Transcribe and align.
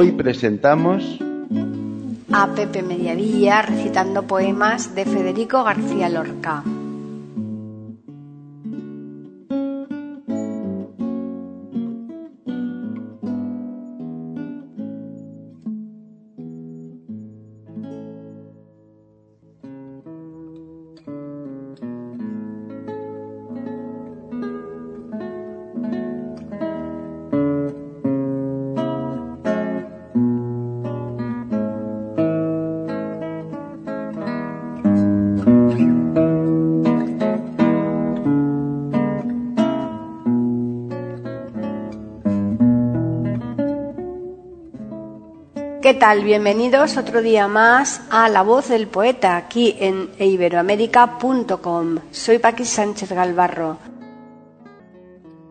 Hoy 0.00 0.12
presentamos 0.12 1.18
a 2.32 2.46
Pepe 2.54 2.82
Mediavilla 2.82 3.60
recitando 3.60 4.22
poemas 4.22 4.94
de 4.94 5.04
Federico 5.04 5.62
García 5.62 6.08
Lorca. 6.08 6.64
¿Qué 45.90 45.94
tal? 45.94 46.22
Bienvenidos 46.22 46.96
otro 46.96 47.20
día 47.20 47.48
más 47.48 48.02
a 48.10 48.28
La 48.28 48.42
Voz 48.42 48.68
del 48.68 48.86
Poeta 48.86 49.36
aquí 49.36 49.76
en 49.80 50.08
iberoamérica.com. 50.20 51.98
Soy 52.12 52.38
Paqui 52.38 52.64
Sánchez 52.64 53.10
Galvarro. 53.10 53.76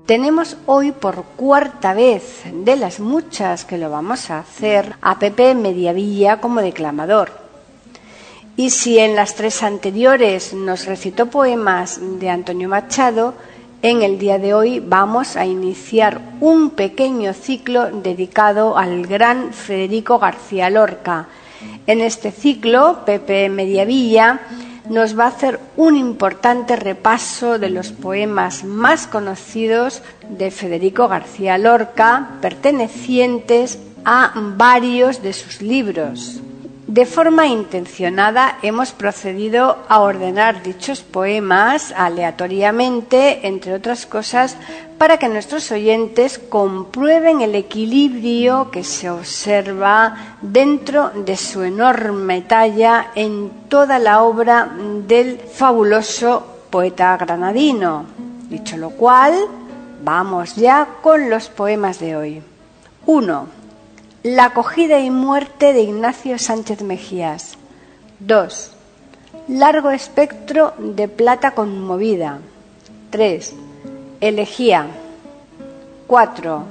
Tenemos 0.05 0.55
hoy 0.65 0.93
por 0.93 1.25
cuarta 1.35 1.93
vez 1.93 2.43
de 2.53 2.77
las 2.77 3.01
muchas 3.01 3.65
que 3.65 3.77
lo 3.77 3.89
vamos 3.89 4.31
a 4.31 4.39
hacer 4.39 4.95
a 5.01 5.19
Pepe 5.19 5.55
Mediavilla 5.55 6.39
como 6.39 6.61
declamador. 6.61 7.31
Y 8.55 8.69
si 8.69 8.97
en 8.97 9.17
las 9.17 9.35
tres 9.35 9.61
anteriores 9.61 10.53
nos 10.53 10.85
recitó 10.85 11.25
poemas 11.25 11.99
de 12.17 12.29
Antonio 12.29 12.69
Machado, 12.69 13.33
en 13.81 14.01
el 14.01 14.19
día 14.19 14.37
de 14.37 14.53
hoy 14.53 14.79
vamos 14.79 15.37
a 15.37 15.45
iniciar 15.45 16.21
un 16.41 16.71
pequeño 16.71 17.33
ciclo 17.33 17.89
dedicado 17.89 18.77
al 18.77 19.07
gran 19.07 19.53
Federico 19.53 20.19
García 20.19 20.69
Lorca. 20.69 21.27
En 21.87 22.01
este 22.01 22.31
ciclo, 22.31 23.05
Pepe 23.05 23.49
Mediavilla 23.49 24.41
nos 24.89 25.17
va 25.17 25.25
a 25.25 25.29
hacer 25.29 25.59
un 25.77 25.95
importante 25.95 26.75
repaso 26.75 27.59
de 27.59 27.69
los 27.69 27.91
poemas 27.91 28.63
más 28.63 29.07
conocidos 29.07 30.01
de 30.29 30.51
Federico 30.51 31.07
García 31.07 31.57
Lorca, 31.57 32.31
pertenecientes 32.41 33.79
a 34.03 34.33
varios 34.57 35.21
de 35.21 35.33
sus 35.33 35.61
libros. 35.61 36.41
De 36.89 37.05
forma 37.05 37.45
intencionada 37.45 38.57
hemos 38.63 38.93
procedido 38.93 39.77
a 39.89 39.99
ordenar 39.99 40.63
dichos 40.63 41.01
poemas 41.01 41.93
aleatoriamente, 41.95 43.47
entre 43.47 43.75
otras 43.75 44.07
cosas, 44.07 44.57
para 44.97 45.19
que 45.19 45.29
nuestros 45.29 45.71
oyentes 45.71 46.39
comprueben 46.39 47.41
el 47.41 47.53
equilibrio 47.53 48.71
que 48.71 48.83
se 48.83 49.07
observa 49.07 50.15
dentro 50.41 51.11
de 51.11 51.37
su 51.37 51.61
enorme 51.61 52.41
talla 52.41 53.11
en 53.13 53.51
toda 53.69 53.99
la 53.99 54.23
obra 54.23 54.67
del 55.07 55.37
fabuloso 55.37 56.43
poeta 56.71 57.15
granadino. 57.17 58.05
Dicho 58.49 58.77
lo 58.77 58.89
cual, 58.89 59.35
vamos 60.03 60.55
ya 60.55 60.87
con 61.03 61.29
los 61.29 61.49
poemas 61.49 61.99
de 61.99 62.15
hoy. 62.15 62.41
1. 63.05 63.58
La 64.23 64.45
acogida 64.45 64.99
y 64.99 65.09
muerte 65.11 65.71
de 65.71 65.81
Ignacio 65.81 66.37
Sánchez 66.37 66.81
Mejías. 66.81 67.57
2. 68.19 68.71
Largo 69.47 69.91
espectro 69.91 70.73
de 70.77 71.07
plata 71.07 71.51
conmovida. 71.51 72.39
3. 73.11 73.55
Elegía. 74.19 74.87
4. 76.07 76.63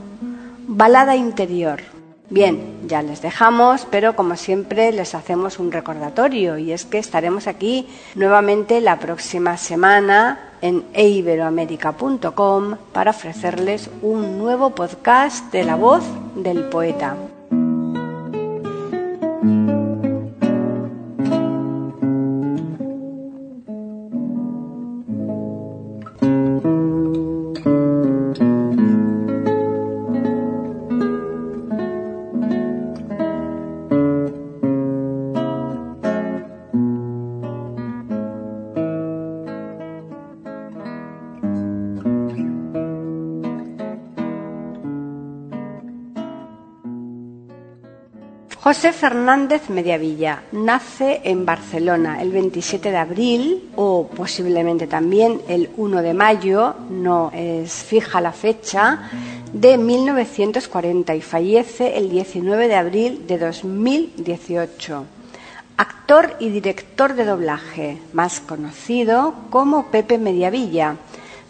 Balada 0.67 1.17
interior. 1.17 1.81
Bien, 2.29 2.81
ya 2.87 3.01
les 3.01 3.23
dejamos, 3.23 3.87
pero 3.91 4.15
como 4.15 4.37
siempre 4.37 4.93
les 4.93 5.15
hacemos 5.15 5.59
un 5.59 5.73
recordatorio 5.73 6.59
y 6.59 6.73
es 6.73 6.85
que 6.85 6.99
estaremos 6.99 7.47
aquí 7.47 7.89
nuevamente 8.15 8.83
la 8.83 8.99
próxima 8.99 9.57
semana 9.57 10.51
en 10.61 10.85
eiberoamerica.com 10.93 12.77
para 12.93 13.13
ofrecerles 13.13 13.89
un 14.03 14.37
nuevo 14.37 14.75
podcast 14.75 15.51
de 15.51 15.65
la 15.65 15.77
voz 15.77 16.05
del 16.35 16.65
poeta. 16.69 17.17
José 48.69 48.93
Fernández 48.93 49.71
Mediavilla 49.71 50.43
nace 50.53 51.23
en 51.25 51.47
Barcelona 51.47 52.21
el 52.21 52.31
27 52.31 52.91
de 52.91 52.99
abril 52.99 53.71
o 53.77 54.09
posiblemente 54.15 54.87
también 54.87 55.41
el 55.49 55.71
1 55.79 56.03
de 56.03 56.13
mayo, 56.13 56.75
no 56.91 57.31
es 57.33 57.73
fija 57.73 58.21
la 58.21 58.33
fecha, 58.33 59.09
de 59.55 59.79
1940 59.79 61.15
y 61.15 61.23
fallece 61.23 61.97
el 61.97 62.11
19 62.11 62.69
de 62.69 62.75
abril 62.75 63.27
de 63.27 63.39
2018. 63.39 65.05
Actor 65.79 66.37
y 66.39 66.51
director 66.51 67.15
de 67.15 67.25
doblaje, 67.25 68.03
más 68.13 68.39
conocido 68.41 69.33
como 69.49 69.87
Pepe 69.87 70.19
Mediavilla. 70.19 70.97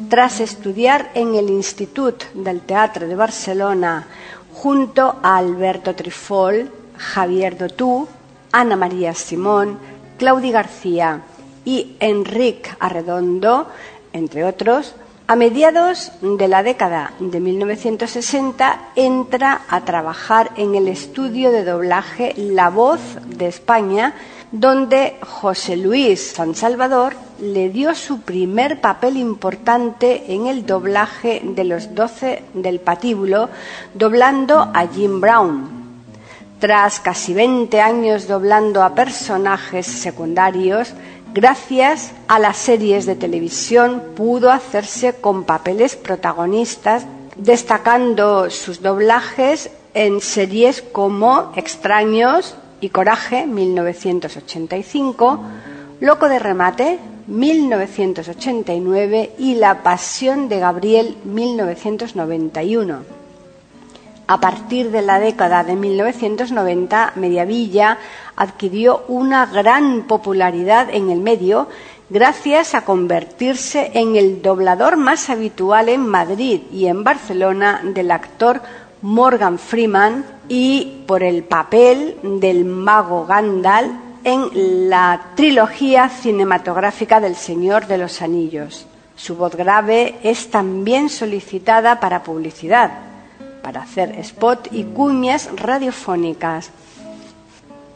Tras 0.09 0.39
estudiar 0.39 1.11
en 1.15 1.35
el 1.35 1.51
Institut 1.51 2.23
del 2.35 2.61
Teatro 2.61 3.09
de 3.09 3.17
Barcelona 3.17 4.07
junto 4.53 5.17
a 5.21 5.37
Alberto 5.37 5.97
Trifol, 5.97 6.78
Javier 6.99 7.57
Dotú, 7.57 8.09
Ana 8.53 8.77
María 8.77 9.15
Simón, 9.15 9.79
Claudi 10.19 10.51
García 10.51 11.23
y 11.65 11.97
Enrique 12.01 12.71
Arredondo, 12.79 13.69
entre 14.13 14.45
otros, 14.45 14.95
a 15.31 15.37
mediados 15.37 16.11
de 16.23 16.49
la 16.49 16.63
década 16.63 17.13
de 17.21 17.39
1960 17.39 18.93
entra 18.97 19.61
a 19.69 19.85
trabajar 19.85 20.53
en 20.57 20.75
el 20.75 20.89
estudio 20.89 21.53
de 21.53 21.65
doblaje 21.65 22.33
La 22.39 22.71
Voz 22.71 23.01
de 23.27 23.47
España, 23.47 24.15
donde 24.53 25.19
José 25.21 25.77
Luis 25.77 26.33
San 26.33 26.55
Salvador 26.55 27.15
le 27.43 27.69
dio 27.69 27.95
su 27.95 28.23
primer 28.23 28.81
papel 28.81 29.19
importante 29.19 30.33
en 30.33 30.47
el 30.47 30.65
doblaje 30.65 31.43
de 31.45 31.65
los 31.65 31.95
doce 31.95 32.45
del 32.55 32.81
patíbulo, 32.81 33.51
doblando 33.93 34.71
a 34.73 34.87
Jim 34.87 35.21
Brown, 35.21 35.78
tras 36.59 37.01
casi 37.01 37.35
20 37.35 37.81
años 37.81 38.27
doblando 38.27 38.83
a 38.83 38.95
personajes 38.95 39.87
secundarios, 39.87 40.95
gracias 41.33 42.13
a 42.27 42.39
las 42.39 42.57
series 42.57 43.07
de 43.07 43.15
televisión 43.15 44.03
pudo 44.17 44.51
hacerse 44.51 45.15
con 45.15 45.45
papeles 45.45 45.97
protagonistas, 45.97 47.07
destacando 47.37 48.51
sus 48.51 48.83
doblajes 48.83 49.71
en 49.95 50.21
series 50.21 50.83
como 50.83 51.53
Extraños 51.55 52.57
y 52.81 52.89
Coraje 52.91 53.47
1985, 53.47 55.41
Loco 56.01 56.29
de 56.29 56.39
remate, 56.39 57.01
1989 57.27 59.33
y 59.39 59.57
La 59.57 59.83
Pasión 59.83 60.49
de 60.49 60.61
Gabriel, 60.61 61.17
1991. 61.25 63.18
A 64.31 64.41
partir 64.41 64.91
de 64.91 65.01
la 65.01 65.19
década 65.19 65.65
de 65.65 65.75
1990, 65.75 67.13
Mediavilla 67.17 67.97
adquirió 68.37 69.05
una 69.09 69.47
gran 69.47 70.03
popularidad 70.03 70.89
en 70.93 71.09
el 71.09 71.21
medio 71.21 71.67
gracias 72.11 72.75
a 72.75 72.85
convertirse 72.85 73.91
en 73.95 74.17
el 74.17 74.43
doblador 74.43 74.99
más 74.99 75.31
habitual 75.31 75.89
en 75.89 76.07
Madrid 76.07 76.61
y 76.71 76.89
en 76.89 77.05
Barcelona 77.05 77.81
del 77.83 78.11
actor 78.11 78.61
Morgan 79.01 79.59
Freeman 79.59 80.27
y 80.47 81.05
por 81.07 81.23
el 81.23 81.45
papel 81.45 82.19
del 82.23 82.67
mago 82.67 83.25
Gandalf 83.25 83.93
en 84.25 84.91
la 84.91 85.29
trilogía 85.37 86.11
cinematográfica 86.11 87.19
del 87.19 87.35
Señor 87.35 87.87
de 87.87 87.97
los 87.97 88.21
Anillos. 88.21 88.87
Su 89.17 89.37
voz 89.37 89.57
grave 89.57 90.17
es 90.23 90.51
también 90.51 91.09
solicitada 91.09 91.99
para 91.99 92.23
publicidad, 92.23 93.08
para 93.69 93.83
hacer 93.83 94.19
spot 94.21 94.69
y 94.73 94.85
cuñas 94.85 95.51
radiofónicas. 95.55 96.71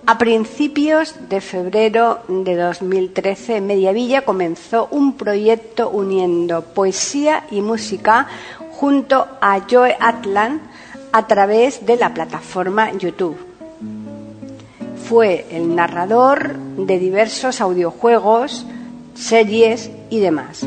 A 0.04 0.18
principios 0.18 1.14
de 1.30 1.40
febrero 1.40 2.18
de 2.28 2.56
2013, 2.56 3.62
Mediavilla 3.62 4.20
comenzó 4.20 4.88
un 4.90 5.14
proyecto 5.14 5.88
uniendo 5.88 6.60
poesía 6.60 7.46
y 7.50 7.62
música 7.62 8.26
junto 8.72 9.26
a 9.40 9.60
Joe 9.60 9.96
Atlan 9.98 10.60
a 11.10 11.26
través 11.26 11.86
de 11.86 11.96
la 11.96 12.12
plataforma 12.12 12.92
YouTube. 12.92 13.38
Fue 15.08 15.46
el 15.52 15.74
narrador 15.74 16.54
de 16.54 16.98
diversos 16.98 17.62
audiojuegos, 17.62 18.66
series 19.14 19.90
y 20.10 20.20
demás. 20.20 20.66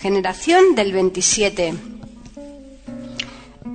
generación 0.00 0.74
del 0.74 0.92
27. 0.92 1.74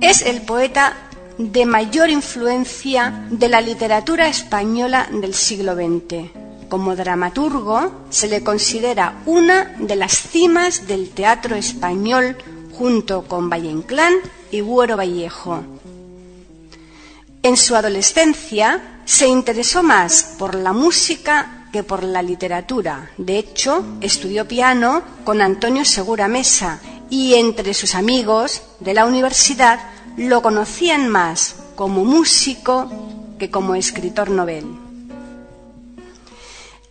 Es 0.00 0.22
el 0.22 0.42
poeta 0.42 0.96
de 1.38 1.66
mayor 1.66 2.10
influencia 2.10 3.26
de 3.30 3.48
la 3.48 3.60
literatura 3.60 4.28
española 4.28 5.08
del 5.10 5.34
siglo 5.34 5.74
XX. 5.74 6.30
Como 6.68 6.96
dramaturgo 6.96 8.06
se 8.10 8.28
le 8.28 8.42
considera 8.42 9.22
una 9.26 9.74
de 9.78 9.96
las 9.96 10.12
cimas 10.12 10.86
del 10.86 11.10
teatro 11.10 11.56
español 11.56 12.36
junto 12.72 13.24
con 13.24 13.50
Valle 13.50 13.70
Inclán 13.70 14.14
y 14.50 14.60
Buero 14.60 14.96
Vallejo. 14.96 15.62
En 17.42 17.56
su 17.56 17.76
adolescencia 17.76 19.00
se 19.04 19.28
interesó 19.28 19.82
más 19.82 20.34
por 20.38 20.54
la 20.54 20.72
música 20.72 21.63
que 21.74 21.82
por 21.82 22.04
la 22.04 22.22
literatura. 22.22 23.10
De 23.18 23.36
hecho, 23.36 23.84
estudió 24.00 24.46
piano 24.46 25.02
con 25.24 25.42
Antonio 25.42 25.84
Segura 25.84 26.28
Mesa 26.28 26.80
y 27.10 27.34
entre 27.34 27.74
sus 27.74 27.96
amigos 27.96 28.62
de 28.78 28.94
la 28.94 29.04
universidad 29.04 29.80
lo 30.16 30.40
conocían 30.40 31.08
más 31.08 31.56
como 31.74 32.04
músico 32.04 32.88
que 33.40 33.50
como 33.50 33.74
escritor 33.74 34.30
novel. 34.30 34.66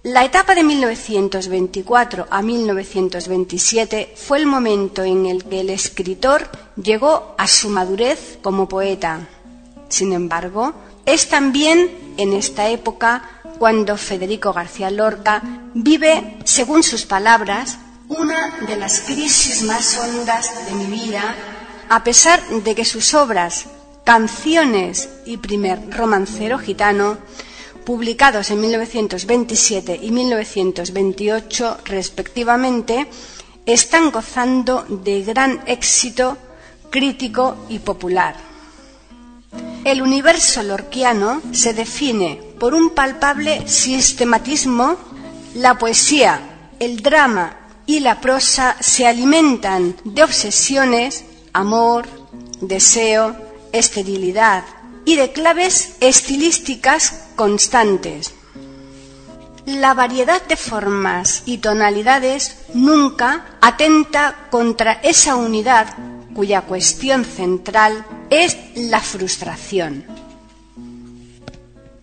La 0.03 0.25
etapa 0.25 0.53
de 0.53 0.65
1924 0.65 2.27
a 2.29 2.41
1927 2.41 4.15
fue 4.17 4.39
el 4.39 4.47
momento 4.47 5.05
en 5.05 5.27
el 5.27 5.45
que 5.45 5.61
el 5.61 5.69
escritor 5.69 6.49
llegó 6.75 7.35
a 7.37 7.47
su 7.47 7.69
madurez 7.69 8.37
como 8.41 8.67
poeta. 8.67 9.29
Sin 9.87 10.11
embargo, 10.11 10.73
es 11.05 11.29
también 11.29 11.89
en 12.17 12.33
esta 12.33 12.67
época 12.67 13.29
cuando 13.63 13.95
Federico 13.95 14.51
García 14.51 14.91
Lorca 14.91 15.41
vive, 15.73 16.35
según 16.43 16.83
sus 16.83 17.05
palabras, 17.05 17.77
una 18.09 18.57
de 18.67 18.75
las 18.75 18.99
crisis 18.99 19.63
más 19.63 19.97
hondas 19.99 20.65
de 20.65 20.75
mi 20.75 20.87
vida, 20.87 21.33
a 21.87 22.03
pesar 22.03 22.45
de 22.45 22.75
que 22.75 22.83
sus 22.83 23.13
obras, 23.13 23.67
Canciones 24.03 25.07
y 25.25 25.37
Primer 25.37 25.79
Romancero 25.91 26.59
Gitano, 26.59 27.19
publicados 27.85 28.51
en 28.51 28.59
1927 28.59 29.97
y 30.01 30.11
1928 30.11 31.77
respectivamente, 31.85 33.07
están 33.65 34.11
gozando 34.11 34.85
de 34.89 35.23
gran 35.23 35.63
éxito 35.67 36.37
crítico 36.89 37.55
y 37.69 37.79
popular. 37.79 38.35
El 39.83 40.01
universo 40.01 40.63
lorquiano 40.63 41.41
se 41.51 41.73
define 41.73 42.39
por 42.59 42.73
un 42.73 42.91
palpable 42.91 43.67
sistematismo. 43.67 44.95
La 45.55 45.77
poesía, 45.77 46.71
el 46.79 47.01
drama 47.01 47.57
y 47.85 47.99
la 47.99 48.21
prosa 48.21 48.75
se 48.79 49.05
alimentan 49.05 49.95
de 50.05 50.23
obsesiones, 50.23 51.25
amor, 51.51 52.07
deseo, 52.61 53.35
esterilidad 53.71 54.63
y 55.05 55.17
de 55.17 55.31
claves 55.31 55.95
estilísticas 55.99 57.25
constantes. 57.35 58.33
La 59.65 59.93
variedad 59.93 60.41
de 60.45 60.55
formas 60.55 61.43
y 61.45 61.59
tonalidades 61.59 62.57
nunca 62.73 63.45
atenta 63.61 64.47
contra 64.49 64.93
esa 65.03 65.35
unidad 65.35 65.95
cuya 66.35 66.61
cuestión 66.61 67.23
central 67.25 68.05
es 68.41 68.57
la 68.75 68.99
frustración. 68.99 70.05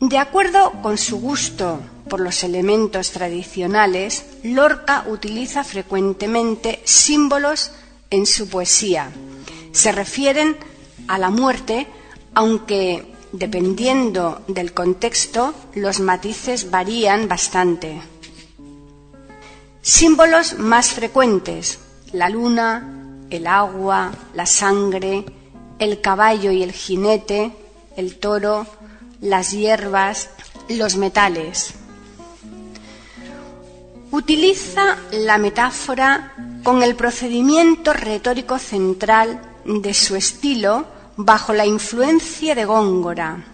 De 0.01 0.19
acuerdo 0.19 0.73
con 0.81 0.97
su 0.97 1.21
gusto 1.21 1.81
por 2.09 2.21
los 2.21 2.45
elementos 2.45 3.11
tradicionales, 3.11 4.25
Lorca 4.45 5.05
utiliza 5.09 5.65
frecuentemente 5.65 6.81
símbolos 6.85 7.73
en 8.11 8.27
su 8.27 8.49
poesía. 8.49 9.11
Se 9.73 9.93
refieren 9.93 10.57
a 11.09 11.19
la 11.19 11.31
muerte, 11.31 11.87
aunque 12.35 13.13
dependiendo 13.33 14.43
del 14.49 14.73
contexto 14.73 15.55
los 15.75 16.01
matices 16.01 16.71
varían 16.71 17.29
bastante. 17.29 18.01
Símbolos 19.83 20.59
más 20.59 20.91
frecuentes, 20.93 21.79
la 22.13 22.29
luna, 22.29 23.27
el 23.31 23.47
agua, 23.47 24.13
la 24.35 24.47
sangre, 24.47 25.25
el 25.81 26.01
caballo 26.01 26.53
y 26.53 26.63
el 26.63 26.73
jinete, 26.73 27.51
el 27.97 28.17
toro, 28.17 28.67
las 29.21 29.51
hierbas, 29.51 30.31
los 30.69 30.97
metales. 30.97 31.75
Utiliza 34.13 34.99
la 35.11 35.39
metáfora 35.39 36.35
con 36.63 36.83
el 36.83 36.95
procedimiento 36.95 37.93
retórico 37.93 38.59
central 38.59 39.41
de 39.65 39.95
su 39.95 40.17
estilo 40.17 40.85
bajo 41.17 41.55
la 41.55 41.65
influencia 41.65 42.55
de 42.55 42.65
Góngora. 42.67 43.45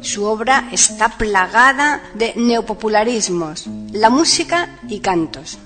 Su 0.00 0.24
obra 0.24 0.68
está 0.72 1.10
plagada 1.10 2.02
de 2.14 2.32
neopopularismos, 2.36 3.66
la 3.92 4.10
música 4.10 4.78
y 4.88 5.00
cantos. 5.00 5.58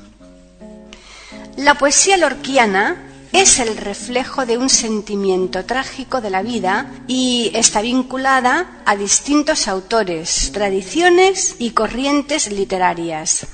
La 1.57 1.75
poesía 1.75 2.17
lorquiana 2.17 3.10
es 3.33 3.61
el 3.61 3.77
reflejo 3.77 4.45
de 4.45 4.59
un 4.59 4.69
sentimiento 4.69 5.65
trágico 5.65 6.21
de 6.21 6.31
la 6.31 6.43
vida 6.43 6.91
y 7.07 7.53
está 7.55 7.81
vinculada 7.81 8.83
a 8.85 8.97
distintos 8.97 9.69
autores, 9.69 10.51
tradiciones 10.53 11.55
y 11.59 11.71
corrientes 11.71 12.51
literarias. 12.51 13.47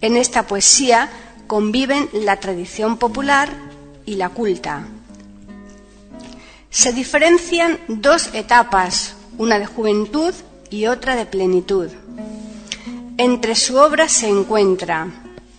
En 0.00 0.16
esta 0.16 0.46
poesía 0.46 1.10
conviven 1.46 2.08
la 2.12 2.38
tradición 2.40 2.96
popular 2.96 3.50
y 4.06 4.14
la 4.14 4.30
culta. 4.30 4.86
Se 6.70 6.92
diferencian 6.92 7.78
dos 7.88 8.30
etapas, 8.32 9.16
una 9.36 9.58
de 9.58 9.66
juventud 9.66 10.32
y 10.70 10.86
otra 10.86 11.14
de 11.14 11.26
plenitud. 11.26 11.90
Entre 13.18 13.54
su 13.54 13.76
obra 13.76 14.08
se 14.08 14.28
encuentra 14.28 15.08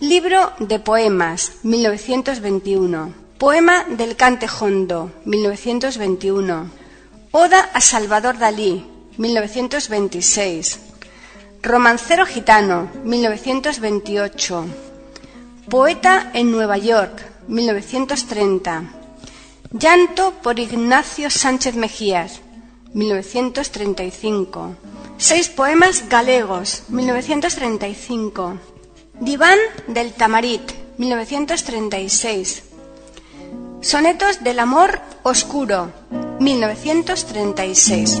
Libro 0.02 0.50
de 0.58 0.80
Poemas, 0.80 1.52
1921. 1.62 3.14
Poema 3.38 3.84
del 3.84 4.16
Cante 4.16 4.48
Hondo, 4.48 5.12
1921. 5.24 6.70
Oda 7.30 7.70
a 7.72 7.80
Salvador 7.80 8.36
Dalí, 8.36 8.84
1926. 9.16 10.80
Romancero 11.62 12.26
gitano, 12.26 12.90
1928. 13.04 14.66
Poeta 15.70 16.32
en 16.34 16.50
Nueva 16.50 16.78
York, 16.78 17.22
1930. 17.46 18.82
Llanto 19.70 20.32
por 20.42 20.58
Ignacio 20.58 21.30
Sánchez 21.30 21.76
Mejías, 21.76 22.40
1935. 22.92 24.74
Seis 25.16 25.48
poemas 25.48 26.08
galegos, 26.08 26.82
1935. 26.88 28.71
Diván 29.22 29.56
del 29.86 30.12
Tamarit, 30.14 30.72
1936. 30.98 32.64
Sonetos 33.80 34.42
del 34.42 34.58
Amor 34.58 35.00
Oscuro, 35.22 35.92
1936. 36.40 38.20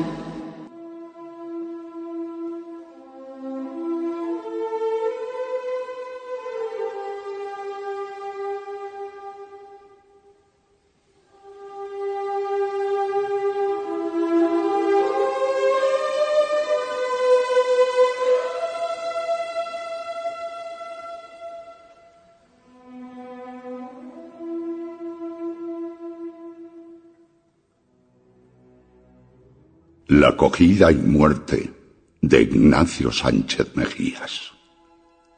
La 30.21 30.27
acogida 30.27 30.91
y 30.91 30.97
muerte 30.97 31.73
de 32.21 32.43
Ignacio 32.43 33.11
Sánchez 33.11 33.75
Mejías, 33.75 34.51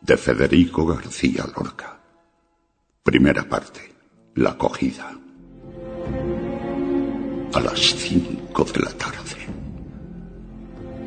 de 0.01 0.17
Federico 0.17 0.85
García 0.85 1.45
Lorca. 1.55 2.01
Primera 3.01 3.47
parte, 3.47 3.79
la 4.35 4.49
acogida. 4.49 5.17
A 7.53 7.59
las 7.61 7.79
cinco 7.79 8.65
de 8.65 8.81
la 8.81 8.91
tarde. 8.91 9.47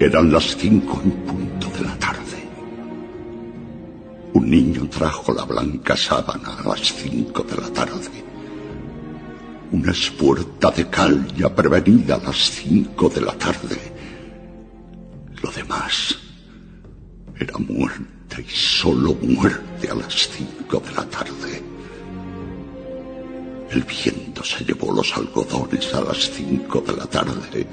Eran 0.01 0.33
las 0.33 0.57
cinco 0.57 0.99
en 1.05 1.11
punto 1.11 1.69
de 1.77 1.83
la 1.83 1.99
tarde. 1.99 2.49
Un 4.33 4.49
niño 4.49 4.89
trajo 4.89 5.35
la 5.35 5.45
blanca 5.45 5.95
sábana 5.95 6.61
a 6.61 6.69
las 6.69 6.81
cinco 6.81 7.43
de 7.43 7.57
la 7.57 7.69
tarde 7.69 8.26
una 9.73 9.93
espuerta 9.93 10.71
de 10.71 10.89
cal 10.89 11.27
ya 11.37 11.55
prevenida 11.55 12.17
a 12.17 12.23
las 12.23 12.37
cinco 12.37 13.09
de 13.09 13.21
la 13.21 13.33
tarde. 13.33 13.79
Lo 15.43 15.51
demás 15.51 16.17
era 17.39 17.59
muerte 17.59 18.45
y 18.47 18.51
solo 18.51 19.15
muerte 19.15 19.91
a 19.91 19.95
las 19.95 20.29
cinco 20.29 20.81
de 20.81 20.93
la 20.93 21.05
tarde. 21.07 21.63
El 23.71 23.83
viento 23.83 24.45
se 24.45 24.65
llevó 24.65 24.93
los 24.93 25.17
algodones 25.17 25.93
a 25.93 26.01
las 26.01 26.31
cinco 26.31 26.81
de 26.81 26.97
la 26.97 27.07
tarde 27.07 27.67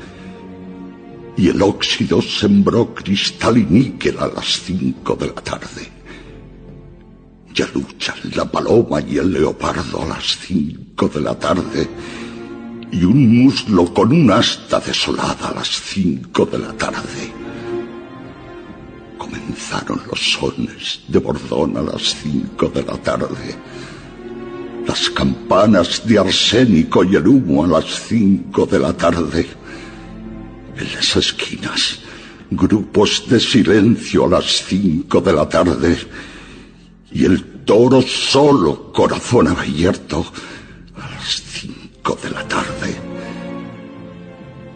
y 1.38 1.50
el 1.50 1.62
óxido 1.62 2.22
sembró 2.22 2.94
cristal 2.94 3.58
y 3.58 3.66
níquel 3.66 4.20
a 4.20 4.28
las 4.28 4.62
cinco 4.62 5.16
de 5.16 5.28
la 5.28 5.42
tarde. 5.42 6.03
Ya 7.54 7.70
luchan 7.74 8.18
la 8.36 8.46
paloma 8.46 9.00
y 9.02 9.18
el 9.18 9.32
leopardo 9.32 10.02
a 10.02 10.06
las 10.08 10.38
cinco 10.38 11.08
de 11.08 11.22
la 11.22 11.38
tarde 11.38 11.88
y 12.92 13.04
un 13.04 13.44
muslo 13.44 13.94
con 13.94 14.12
un 14.12 14.32
asta 14.32 14.80
desolada 14.80 15.50
a 15.50 15.54
las 15.54 15.68
cinco 15.68 16.48
de 16.48 16.58
la 16.58 16.74
tarde. 16.74 17.32
Comenzaron 19.20 20.02
los 20.10 20.20
sones 20.34 21.02
de 21.08 21.20
bordón 21.20 21.78
a 21.78 21.82
las 21.84 22.16
cinco 22.16 22.70
de 22.70 22.84
la 22.84 22.98
tarde. 22.98 23.56
Las 24.88 25.12
campanas 25.12 26.08
de 26.08 26.18
arsénico 26.18 27.04
y 27.04 27.16
el 27.16 27.28
humo 27.28 27.66
a 27.66 27.68
las 27.68 27.86
cinco 28.08 28.66
de 28.66 28.80
la 28.80 28.94
tarde. 28.94 29.48
En 30.76 30.94
las 30.94 31.16
esquinas, 31.16 32.00
grupos 32.50 33.26
de 33.30 33.40
silencio 33.40 34.26
a 34.26 34.30
las 34.30 34.66
cinco 34.66 35.22
de 35.22 35.34
la 35.34 35.48
tarde 35.48 35.98
y 37.14 37.26
el 37.26 37.64
toro 37.64 38.02
solo, 38.02 38.92
corazón 38.92 39.48
abierto, 39.48 40.26
a 40.96 41.10
las 41.10 41.44
cinco 41.44 42.18
de 42.22 42.30
la 42.32 42.48
tarde. 42.48 42.96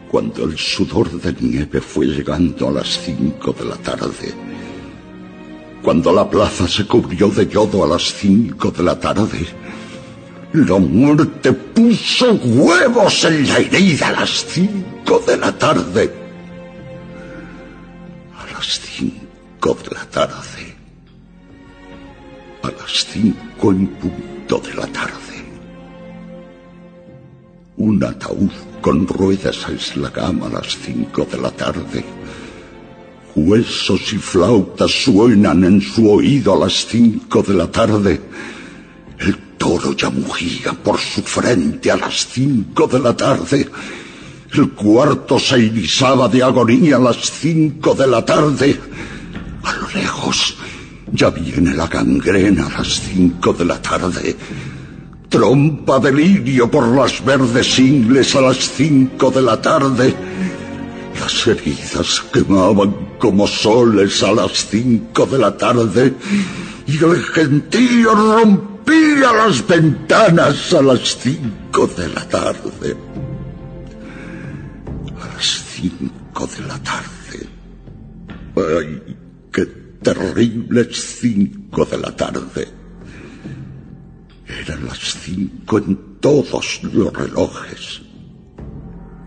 Cuando 0.10 0.46
el 0.46 0.58
sudor 0.58 1.10
de 1.20 1.36
nieve 1.42 1.82
fue 1.82 2.06
llegando 2.06 2.70
a 2.70 2.72
las 2.72 3.00
cinco 3.00 3.54
de 3.54 3.66
la 3.66 3.76
tarde, 3.78 4.34
cuando 5.82 6.12
la 6.14 6.30
plaza 6.30 6.68
se 6.68 6.86
cubrió 6.86 7.30
de 7.30 7.48
yodo 7.48 7.84
a 7.84 7.88
las 7.88 8.14
cinco 8.14 8.72
de 8.72 8.84
la 8.84 9.00
tarde, 9.00 9.46
la 10.54 10.78
muerte 10.78 11.52
puso 11.54 12.34
huevos 12.34 13.26
en 13.26 13.48
la 13.48 13.58
herida 13.58 14.10
a 14.10 14.22
las 14.22 14.46
cinco 14.46 15.24
de 15.26 15.38
la 15.38 15.58
tarde. 15.58 16.14
A 18.38 18.54
las 18.54 18.80
cinco 18.80 19.78
de 19.84 19.96
la 19.96 20.06
tarde 20.06 20.57
a 22.68 22.72
las 22.72 23.06
cinco 23.06 23.72
en 23.72 23.88
punto 23.88 24.60
de 24.60 24.74
la 24.74 24.88
tarde. 24.88 25.38
Un 27.78 28.04
ataúd 28.04 28.52
con 28.82 29.08
ruedas 29.08 29.68
es 29.70 29.96
la 29.96 30.10
a 30.10 30.50
las 30.50 30.78
cinco 30.84 31.28
de 31.32 31.38
la 31.38 31.52
tarde. 31.52 32.04
Huesos 33.36 34.14
y 34.14 34.18
flautas 34.18 34.92
suenan 34.92 35.64
en 35.64 35.82
su 35.82 36.10
oído 36.10 36.54
a 36.54 36.66
las 36.66 36.88
cinco 36.88 37.44
de 37.44 37.54
la 37.54 37.68
tarde. 37.70 38.20
El 39.20 39.38
toro 39.58 39.96
ya 39.96 40.10
mugía 40.10 40.74
por 40.74 41.00
su 41.00 41.22
frente 41.22 41.92
a 41.92 41.98
las 41.98 42.28
cinco 42.28 42.88
de 42.88 43.00
la 43.00 43.16
tarde. 43.16 43.70
El 44.54 44.72
cuarto 44.72 45.38
se 45.40 45.60
irisaba 45.60 46.28
de 46.28 46.42
agonía 46.42 46.96
a 46.96 47.00
las 47.00 47.18
cinco 47.18 47.94
de 47.94 48.08
la 48.08 48.26
tarde. 48.26 48.80
A 49.64 49.74
lo 49.74 49.88
lejos 49.94 50.58
ya 51.12 51.30
viene 51.30 51.74
la 51.74 51.88
gangrena 51.88 52.68
a 52.68 52.70
las 52.70 53.00
cinco 53.02 53.54
de 53.54 53.66
la 53.66 53.82
tarde. 53.82 54.36
Trompa 55.30 56.00
de 56.00 56.12
lirio 56.12 56.70
por 56.70 56.88
las 56.88 57.24
verdes 57.24 57.80
ingles 57.80 58.36
a 58.36 58.42
las 58.42 58.58
cinco 58.58 59.32
de 59.32 59.42
la 59.42 59.62
tarde. 59.62 60.14
Las 61.20 61.48
heridas 61.48 62.24
quemaban 62.32 63.18
como 63.20 63.48
soles 63.48 64.22
a 64.24 64.32
las 64.32 64.68
cinco 64.70 65.26
de 65.26 65.38
la 65.38 65.58
tarde. 65.58 66.14
Y 66.86 67.04
el 67.04 67.24
gentío 67.24 68.14
rompía 68.14 69.34
las 69.34 69.66
ventanas 69.68 70.74
a 70.74 70.82
las 70.82 71.18
cinco 71.18 71.88
de 71.88 72.08
la 72.10 72.28
tarde. 72.28 72.96
A 75.20 75.36
las 75.36 75.66
cinco 75.76 76.48
de 76.48 76.68
la 76.68 76.80
tarde. 76.80 77.50
Ay, 78.56 79.18
qué 79.52 79.87
terribles 80.02 81.20
cinco 81.20 81.86
de 81.86 81.98
la 81.98 82.16
tarde. 82.16 82.68
Eran 84.48 84.86
las 84.86 85.00
cinco 85.00 85.78
en 85.78 86.20
todos 86.20 86.84
los 86.84 87.14
relojes. 87.14 88.02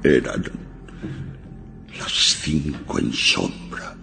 Eran 0.02 0.44
las 1.98 2.12
cinco 2.12 2.98
en 2.98 3.12
sombra 3.12 3.96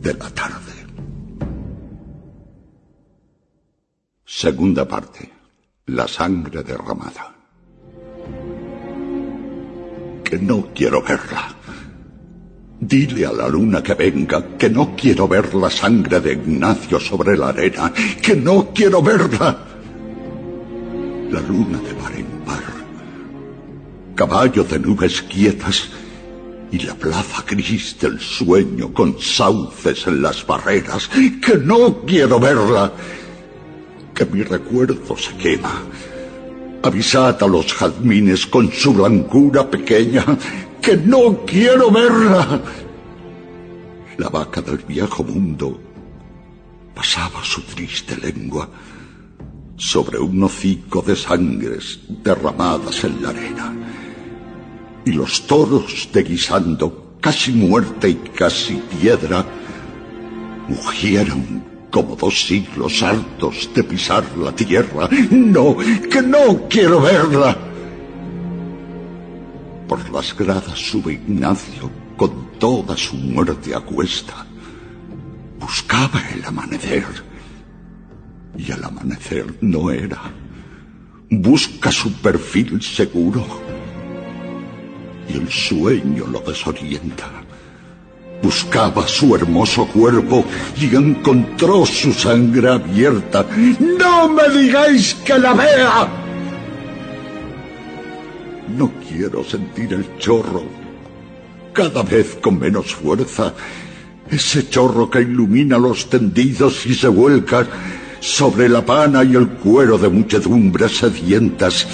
de 0.00 0.14
la 0.14 0.30
tarde. 0.30 0.72
Segunda 4.24 4.86
parte. 4.86 5.30
La 5.86 6.08
sangre 6.08 6.62
derramada. 6.62 7.34
Que 10.24 10.38
no 10.38 10.68
quiero 10.74 11.02
verla. 11.02 11.53
Dile 12.86 13.24
a 13.24 13.32
la 13.32 13.48
luna 13.48 13.82
que 13.82 13.94
venga 13.94 14.58
que 14.58 14.68
no 14.68 14.94
quiero 14.94 15.26
ver 15.26 15.54
la 15.54 15.70
sangre 15.70 16.20
de 16.20 16.34
Ignacio 16.34 17.00
sobre 17.00 17.34
la 17.34 17.48
arena, 17.48 17.90
que 18.20 18.36
no 18.36 18.72
quiero 18.74 19.00
verla. 19.00 19.56
La 21.30 21.40
luna 21.40 21.78
de 21.78 21.94
par 21.94 22.12
en 22.14 22.26
par, 22.44 22.62
caballo 24.14 24.64
de 24.64 24.78
nubes 24.78 25.22
quietas 25.22 25.88
y 26.70 26.80
la 26.80 26.94
plaza 26.94 27.42
gris 27.48 27.96
del 27.98 28.20
sueño 28.20 28.92
con 28.92 29.18
sauces 29.18 30.06
en 30.06 30.20
las 30.20 30.46
barreras, 30.46 31.08
que 31.08 31.56
no 31.56 32.02
quiero 32.04 32.38
verla, 32.38 32.92
que 34.14 34.26
mi 34.26 34.42
recuerdo 34.42 35.16
se 35.16 35.34
quema. 35.36 35.84
Avisad 36.82 37.42
a 37.42 37.46
los 37.46 37.72
jazmines 37.72 38.46
con 38.46 38.70
su 38.70 38.92
blancura 38.92 39.70
pequeña 39.70 40.26
que 40.84 40.96
no 40.96 41.44
quiero 41.46 41.90
verla. 41.90 42.60
La 44.18 44.28
vaca 44.28 44.60
del 44.60 44.78
viejo 44.78 45.24
mundo 45.24 45.80
pasaba 46.94 47.42
su 47.42 47.62
triste 47.62 48.16
lengua 48.16 48.68
sobre 49.76 50.18
un 50.18 50.42
hocico 50.42 51.02
de 51.02 51.16
sangres 51.16 52.00
derramadas 52.22 53.02
en 53.04 53.22
la 53.22 53.30
arena. 53.30 53.74
Y 55.06 55.12
los 55.12 55.46
toros 55.46 56.08
de 56.12 56.22
guisando, 56.22 57.16
casi 57.20 57.52
muerta 57.52 58.06
y 58.06 58.14
casi 58.14 58.76
piedra, 59.00 59.44
mugieron 60.68 61.64
como 61.90 62.14
dos 62.14 62.46
siglos 62.46 63.02
hartos 63.02 63.70
de 63.74 63.84
pisar 63.84 64.24
la 64.36 64.52
tierra. 64.52 65.08
No, 65.30 65.76
que 65.76 66.22
no 66.22 66.68
quiero 66.68 67.00
verla. 67.00 67.73
Por 69.88 70.10
las 70.10 70.36
gradas 70.36 70.78
sube 70.78 71.14
Ignacio 71.14 71.90
con 72.16 72.58
toda 72.58 72.96
su 72.96 73.16
muerte 73.16 73.74
a 73.74 73.80
cuesta. 73.80 74.46
Buscaba 75.58 76.22
el 76.32 76.44
amanecer. 76.44 77.04
Y 78.56 78.70
el 78.70 78.82
amanecer 78.82 79.54
no 79.60 79.90
era. 79.90 80.20
Busca 81.30 81.90
su 81.90 82.12
perfil 82.12 82.80
seguro. 82.80 83.44
Y 85.28 85.34
el 85.34 85.50
sueño 85.50 86.26
lo 86.26 86.40
desorienta. 86.40 87.30
Buscaba 88.42 89.06
su 89.08 89.34
hermoso 89.34 89.86
cuerpo 89.86 90.44
y 90.78 90.94
encontró 90.94 91.84
su 91.84 92.12
sangre 92.12 92.70
abierta. 92.70 93.46
¡No 93.80 94.28
me 94.28 94.48
digáis 94.50 95.14
que 95.14 95.38
la 95.38 95.54
vea! 95.54 96.23
No 98.68 98.90
quiero 99.08 99.44
sentir 99.44 99.92
el 99.92 100.16
chorro, 100.18 100.64
cada 101.72 102.02
vez 102.02 102.38
con 102.40 102.58
menos 102.58 102.94
fuerza, 102.94 103.54
ese 104.30 104.68
chorro 104.68 105.10
que 105.10 105.20
ilumina 105.20 105.78
los 105.78 106.08
tendidos 106.08 106.86
y 106.86 106.94
se 106.94 107.08
vuelca 107.08 107.66
sobre 108.20 108.68
la 108.68 108.84
pana 108.84 109.22
y 109.22 109.34
el 109.36 109.48
cuero 109.48 109.98
de 109.98 110.08
muchedumbres 110.08 110.96
sedientas. 110.96 111.86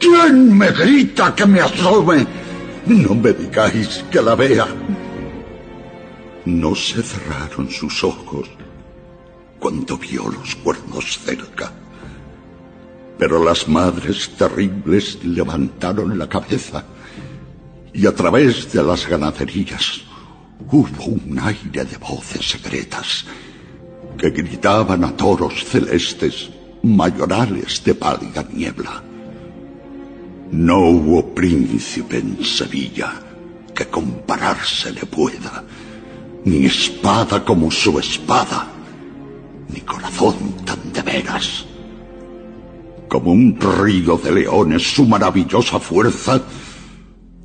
¿Quién 0.00 0.56
me 0.56 0.70
grita 0.70 1.34
que 1.34 1.44
me 1.46 1.60
asome? 1.60 2.26
No 2.86 3.14
me 3.14 3.32
digáis 3.32 4.04
que 4.10 4.22
la 4.22 4.34
vea. 4.34 4.66
No 6.46 6.74
se 6.74 7.02
cerraron 7.02 7.70
sus 7.70 8.04
ojos 8.04 8.48
cuando 9.58 9.96
vio 9.96 10.28
los 10.28 10.54
cuernos 10.56 11.18
cerca. 11.18 11.72
Pero 13.18 13.42
las 13.44 13.68
madres 13.68 14.30
terribles 14.36 15.24
levantaron 15.24 16.18
la 16.18 16.28
cabeza 16.28 16.84
y 17.92 18.06
a 18.06 18.14
través 18.14 18.72
de 18.72 18.82
las 18.82 19.06
ganaderías 19.06 20.02
hubo 20.70 21.04
un 21.04 21.38
aire 21.38 21.84
de 21.84 21.96
voces 21.96 22.50
secretas 22.50 23.24
que 24.18 24.30
gritaban 24.30 25.04
a 25.04 25.16
toros 25.16 25.64
celestes, 25.64 26.50
mayorales 26.82 27.82
de 27.84 27.94
pálida 27.94 28.44
niebla. 28.52 29.02
No 30.50 30.78
hubo 30.88 31.34
príncipe 31.34 32.18
en 32.18 32.44
Sevilla 32.44 33.12
que 33.74 33.86
compararse 33.86 34.92
le 34.92 35.06
pueda, 35.06 35.64
ni 36.44 36.66
espada 36.66 37.44
como 37.44 37.70
su 37.70 37.98
espada, 37.98 38.68
ni 39.68 39.80
corazón 39.80 40.36
tan 40.64 40.92
de 40.92 41.02
veras 41.02 41.64
como 43.14 43.30
un 43.30 43.56
río 43.80 44.16
de 44.16 44.32
leones 44.32 44.82
su 44.92 45.06
maravillosa 45.06 45.78
fuerza 45.78 46.42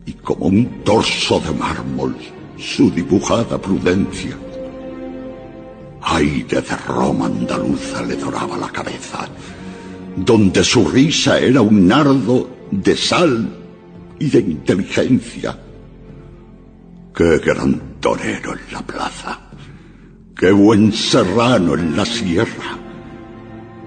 y 0.03 0.13
como 0.13 0.47
un 0.47 0.83
torso 0.83 1.39
de 1.39 1.51
mármol 1.51 2.15
su 2.57 2.89
dibujada 2.89 3.61
prudencia. 3.61 4.35
Aire 6.01 6.61
de 6.61 6.75
Roma 6.87 7.27
andaluza 7.27 8.01
le 8.01 8.15
doraba 8.15 8.57
la 8.57 8.69
cabeza, 8.69 9.27
donde 10.15 10.63
su 10.63 10.89
risa 10.89 11.37
era 11.37 11.61
un 11.61 11.85
nardo 11.85 12.49
de 12.71 12.97
sal 12.97 13.47
y 14.17 14.27
de 14.27 14.39
inteligencia. 14.39 15.55
Qué 17.13 17.37
gran 17.37 17.99
torero 17.99 18.53
en 18.53 18.73
la 18.73 18.81
plaza, 18.81 19.39
qué 20.35 20.51
buen 20.51 20.91
serrano 20.91 21.75
en 21.75 21.95
la 21.95 22.05
sierra 22.05 22.88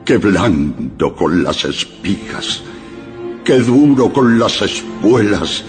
Qué 0.05 0.17
blando 0.17 1.15
con 1.15 1.45
las 1.45 1.65
espigas, 1.65 2.61
qué 3.45 3.61
duro 3.61 4.12
con 4.12 4.37
las 4.37 4.61
espuelas, 4.61 5.65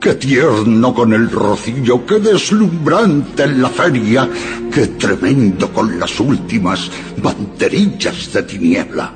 qué 0.00 0.14
tierno 0.14 0.94
con 0.94 1.12
el 1.12 1.28
rocío, 1.28 2.06
qué 2.06 2.20
deslumbrante 2.20 3.42
en 3.42 3.60
la 3.60 3.68
feria, 3.68 4.30
qué 4.72 4.86
tremendo 4.86 5.72
con 5.72 5.98
las 5.98 6.20
últimas 6.20 6.92
banderillas 7.20 8.32
de 8.32 8.42
tiniebla. 8.44 9.12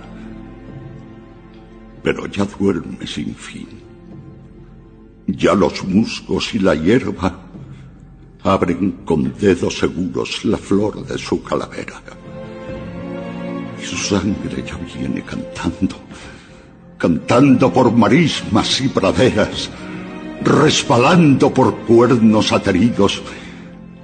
Pero 2.03 2.27
ya 2.27 2.45
duerme 2.45 3.07
sin 3.07 3.33
fin. 3.37 3.69
Ya 5.29 5.55
los 5.55 5.85
musgos 5.85 6.53
y 6.57 6.59
la 6.59 6.75
hierba 6.75 7.41
abren 8.43 9.03
con 9.05 9.33
dedos 9.39 9.79
seguros 9.79 10.45
la 10.45 10.59
flor 10.59 11.07
de 11.07 11.19
su 11.19 11.41
calavera 11.41 12.03
y 13.81 13.85
su 13.85 13.97
sangre 13.97 14.65
ya 14.67 14.77
viene 14.77 15.23
cantando, 15.23 15.97
cantando 16.99 17.73
por 17.73 17.93
marismas 17.93 18.81
y 18.81 18.89
praderas, 18.89 19.71
resbalando 20.43 21.53
por 21.53 21.75
cuernos 21.81 22.53
ateridos, 22.53 23.23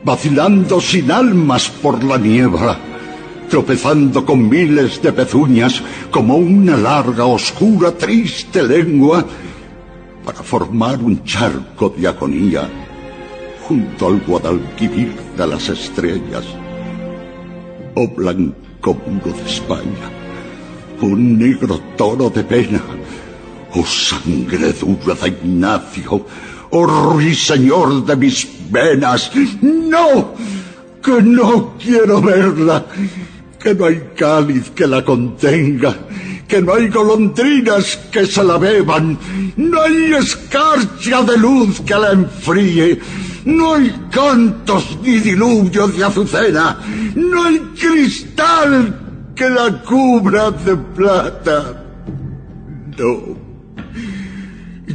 vacilando 0.05 0.81
sin 0.81 1.11
almas 1.11 1.69
por 1.69 2.03
la 2.03 2.19
niebla, 2.19 2.79
tropezando 3.49 4.25
con 4.25 4.49
miles 4.49 5.03
de 5.03 5.13
pezuñas 5.13 5.83
como 6.11 6.37
una 6.37 6.77
larga, 6.77 7.27
oscura, 7.27 7.93
triste 7.93 8.63
lengua 8.63 9.25
para 10.25 10.43
formar 10.43 10.99
un 11.01 11.23
charco 11.25 11.95
de 11.97 12.09
agonía 12.09 12.69
junto 13.67 14.07
al 14.07 14.21
Guadalquivir 14.21 15.15
de 15.37 15.47
las 15.47 15.69
estrellas. 15.69 16.45
Oh 17.95 18.09
muro 18.95 19.33
de 19.37 19.51
España, 19.51 20.11
un 21.01 21.39
negro 21.39 21.81
toro 21.97 22.31
de 22.31 22.45
pena, 22.45 22.83
oh 23.75 23.85
sangre 23.85 24.73
dura 24.73 25.15
de 25.15 25.29
Ignacio, 25.29 26.27
oh 26.71 26.87
ruiseñor 26.87 28.05
de 28.05 28.17
mis 28.17 28.49
venas, 28.71 29.31
no, 29.63 30.35
que 31.03 31.23
no 31.23 31.75
quiero 31.79 32.21
verla, 32.21 32.87
que 33.59 33.75
no 33.75 33.87
hay 33.87 34.03
cáliz 34.17 34.71
que 34.71 34.87
la 34.87 35.05
contenga, 35.05 35.97
que 36.49 36.63
no 36.63 36.75
hay 36.75 36.89
golondrinas 36.89 37.97
que 38.11 38.27
se 38.27 38.43
la 38.45 38.59
beban, 38.59 39.19
no 39.57 39.83
hay 39.83 40.15
escarcha 40.15 41.23
de 41.23 41.37
luz 41.39 41.81
que 41.81 41.95
la 41.95 42.13
enfríe, 42.13 43.01
no 43.47 43.75
hay 43.75 43.91
cantos 44.11 44.99
ni 45.03 45.19
diluvio 45.21 45.87
de 45.89 46.05
azucena, 46.05 46.79
no 47.15 47.45
hay 47.45 47.59
cristal 47.79 49.31
que 49.35 49.49
la 49.49 49.83
cubra 49.83 50.51
de 50.51 50.77
plata. 50.77 51.83
No, 52.99 53.37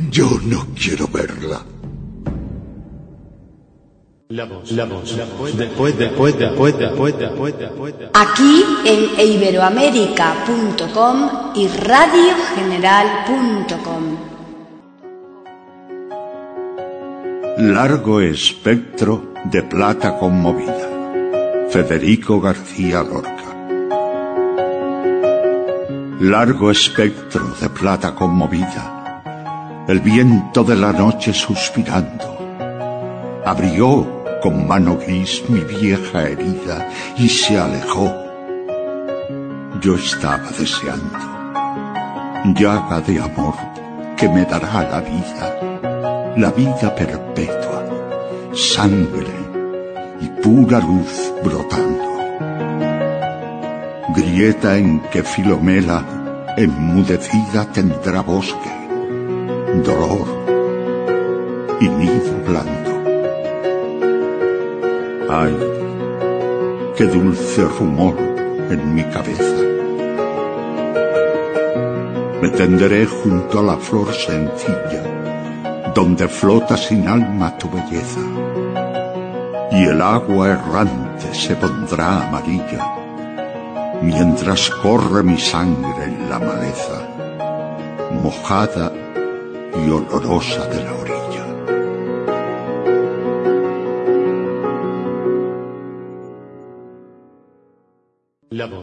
yo 0.10 0.30
no 0.44 0.68
quiero 0.76 1.08
verla. 1.08 1.66
La 4.30 4.46
voz, 4.46 4.72
la 4.72 4.86
voz, 4.86 5.18
después, 5.18 5.58
después, 5.58 5.98
después, 5.98 6.38
después, 6.38 6.78
después, 6.78 7.18
después, 7.18 7.58
después. 7.58 7.96
Aquí 8.14 8.64
en 8.86 9.20
iberoamérica.com 9.28 11.52
y 11.56 11.68
radiogeneral.com. 11.68 14.31
Largo 17.62 18.21
espectro 18.21 19.34
de 19.45 19.62
plata 19.62 20.17
conmovida. 20.17 21.69
Federico 21.69 22.41
García 22.41 23.04
Lorca. 23.04 23.54
Largo 26.21 26.71
espectro 26.71 27.54
de 27.62 27.69
plata 27.69 28.15
conmovida. 28.15 29.86
El 29.88 30.00
viento 30.00 30.63
de 30.63 30.76
la 30.76 30.91
noche 30.91 31.34
suspirando. 31.34 32.36
Abrió 33.45 34.24
con 34.41 34.67
mano 34.67 34.97
gris 34.97 35.43
mi 35.47 35.60
vieja 35.60 36.30
herida 36.30 36.89
y 37.15 37.30
se 37.30 37.60
alejó. 37.60 38.12
Yo 39.80 39.93
estaba 39.93 40.50
deseando. 40.58 41.19
Llaga 42.56 43.02
de 43.02 43.19
amor 43.19 43.54
que 44.17 44.28
me 44.28 44.45
dará 44.45 44.82
la 44.89 45.02
vida 45.02 45.71
la 46.38 46.50
vida 46.52 46.96
perpetua, 46.96 47.86
sangre 48.54 49.28
y 50.22 50.28
pura 50.41 50.80
luz 50.80 51.34
brotando. 51.44 52.04
Grieta 54.15 54.78
en 54.78 55.02
que 55.12 55.24
Filomela 55.24 56.06
enmudecida 56.58 57.65
tendrá 57.74 58.22
bosque, 58.22 58.72
dolor 59.84 60.28
y 61.82 61.89
nido 61.89 62.34
blando. 62.48 62.91
Ay, 65.30 65.58
qué 66.96 67.06
dulce 67.06 67.65
rumor 67.65 68.15
en 68.70 68.96
mi 68.96 69.04
cabeza. 69.04 69.58
Me 72.41 72.50
tenderé 72.50 73.06
junto 73.06 73.60
a 73.60 73.63
la 73.63 73.78
flor 73.78 74.13
sencilla 74.13 75.11
donde 75.93 76.27
flota 76.27 76.77
sin 76.77 77.08
alma 77.08 77.58
tu 77.58 77.69
belleza, 77.69 78.21
y 79.71 79.84
el 79.84 80.01
agua 80.01 80.49
errante 80.49 81.34
se 81.34 81.56
pondrá 81.56 82.27
amarilla, 82.27 82.95
mientras 84.01 84.69
corre 84.69 85.23
mi 85.23 85.38
sangre 85.38 86.06
en 86.06 86.30
la 86.30 86.39
maleza, 86.39 87.08
mojada 88.23 88.91
y 89.73 89.89
olorosa 89.89 90.65
de 90.67 90.84
la 90.84 91.01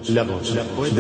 La 0.09 0.23
voz, 0.23 0.55
la 0.55 0.63
voz. 0.63 0.93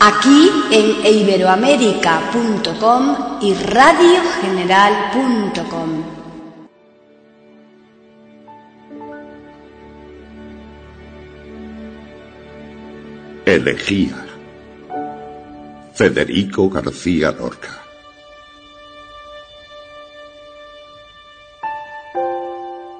Aquí 0.00 0.50
en 0.70 1.06
iberoamérica.com 1.14 3.16
y 3.42 3.54
radiogeneral.com. 3.54 6.04
Elegía. 13.44 14.24
Federico 15.94 16.68
García 16.68 17.32
Lorca. 17.32 17.82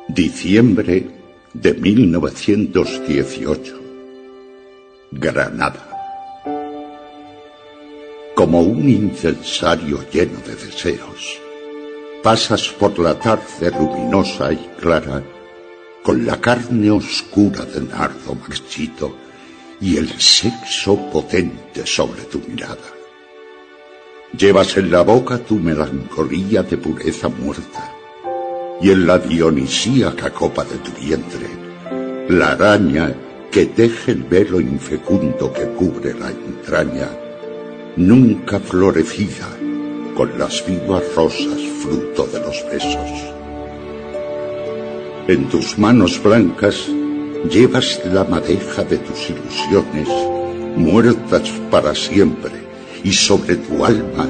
Diciembre 0.08 1.25
de 1.60 1.72
1918. 1.72 3.80
Granada. 5.10 5.88
Como 8.34 8.60
un 8.60 8.88
incensario 8.88 10.04
lleno 10.12 10.38
de 10.46 10.54
deseos, 10.54 11.40
pasas 12.22 12.68
por 12.68 12.98
la 12.98 13.18
tarde 13.18 13.70
luminosa 13.70 14.52
y 14.52 14.68
clara, 14.78 15.22
con 16.02 16.26
la 16.26 16.38
carne 16.38 16.90
oscura 16.90 17.64
de 17.64 17.80
nardo 17.80 18.34
marchito 18.34 19.16
y 19.80 19.96
el 19.96 20.10
sexo 20.20 21.10
potente 21.10 21.86
sobre 21.86 22.22
tu 22.24 22.40
mirada. 22.40 22.90
Llevas 24.36 24.76
en 24.76 24.90
la 24.90 25.00
boca 25.00 25.38
tu 25.38 25.54
melancolía 25.54 26.62
de 26.62 26.76
pureza 26.76 27.30
muerta 27.30 27.95
y 28.80 28.90
en 28.90 29.06
la 29.06 29.18
dionisíaca 29.18 30.30
copa 30.30 30.64
de 30.64 30.76
tu 30.78 30.90
vientre, 31.00 31.46
la 32.28 32.52
araña 32.52 33.14
que 33.50 33.66
teje 33.66 34.12
el 34.12 34.22
velo 34.24 34.60
infecundo 34.60 35.52
que 35.52 35.64
cubre 35.68 36.14
la 36.14 36.30
entraña, 36.30 37.08
nunca 37.96 38.60
florecida 38.60 39.48
con 40.14 40.38
las 40.38 40.64
vivas 40.66 41.02
rosas 41.14 41.60
fruto 41.82 42.26
de 42.26 42.40
los 42.40 42.64
besos. 42.70 43.10
En 45.28 45.48
tus 45.48 45.78
manos 45.78 46.22
blancas 46.22 46.86
llevas 47.50 48.00
la 48.04 48.24
madeja 48.24 48.84
de 48.84 48.98
tus 48.98 49.30
ilusiones, 49.30 50.08
muertas 50.76 51.50
para 51.70 51.94
siempre, 51.94 52.52
y 53.02 53.12
sobre 53.12 53.56
tu 53.56 53.84
alma 53.84 54.28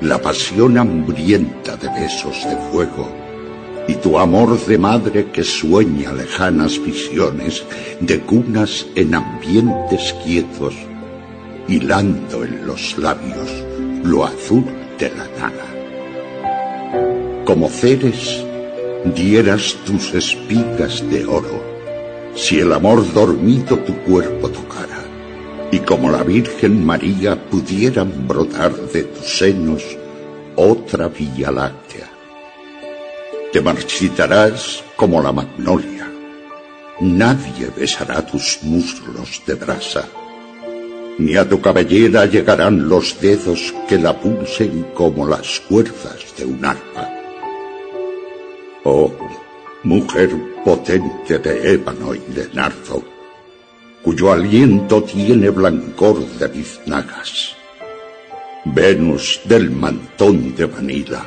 la 0.00 0.20
pasión 0.20 0.78
hambrienta 0.78 1.76
de 1.76 1.88
besos 1.88 2.44
de 2.44 2.56
fuego 2.70 3.23
y 3.86 3.94
tu 3.96 4.18
amor 4.18 4.58
de 4.66 4.78
madre 4.78 5.26
que 5.30 5.44
sueña 5.44 6.12
lejanas 6.12 6.82
visiones 6.82 7.64
de 8.00 8.20
cunas 8.20 8.86
en 8.94 9.14
ambientes 9.14 10.14
quietos, 10.24 10.74
hilando 11.68 12.44
en 12.44 12.66
los 12.66 12.96
labios 12.98 13.50
lo 14.02 14.24
azul 14.24 14.64
de 14.98 15.10
la 15.10 15.26
nada. 15.38 15.66
Como 17.44 17.68
ceres, 17.68 18.42
dieras 19.14 19.76
tus 19.84 20.14
espigas 20.14 21.02
de 21.10 21.26
oro, 21.26 21.62
si 22.34 22.60
el 22.60 22.72
amor 22.72 23.12
dormido 23.12 23.78
tu 23.80 23.94
cuerpo 23.98 24.48
tocara, 24.48 25.04
y 25.70 25.78
como 25.80 26.10
la 26.10 26.22
Virgen 26.22 26.84
María 26.84 27.38
pudieran 27.50 28.26
brotar 28.26 28.74
de 28.74 29.02
tus 29.02 29.38
senos 29.38 29.82
otra 30.56 31.08
Vía 31.08 31.50
Láctea 31.50 32.13
te 33.54 33.60
marchitarás 33.60 34.82
como 34.96 35.22
la 35.22 35.30
magnolia. 35.30 36.10
Nadie 36.98 37.70
besará 37.76 38.26
tus 38.26 38.58
muslos 38.62 39.42
de 39.46 39.54
brasa, 39.54 40.08
ni 41.18 41.36
a 41.36 41.48
tu 41.48 41.60
cabellera 41.60 42.26
llegarán 42.26 42.88
los 42.88 43.20
dedos 43.20 43.72
que 43.88 43.96
la 43.96 44.12
pulsen 44.12 44.86
como 44.92 45.24
las 45.24 45.60
cuerdas 45.68 46.34
de 46.36 46.46
un 46.46 46.64
arpa. 46.64 47.08
Oh, 48.82 49.12
mujer 49.84 50.30
potente 50.64 51.38
de 51.38 51.74
ébano 51.74 52.12
y 52.12 52.32
de 52.34 52.48
nardo, 52.54 53.04
cuyo 54.02 54.32
aliento 54.32 55.04
tiene 55.04 55.50
blancor 55.50 56.18
de 56.40 56.48
biznagas. 56.48 57.54
Venus 58.64 59.40
del 59.44 59.70
mantón 59.70 60.56
de 60.56 60.66
Manila, 60.66 61.24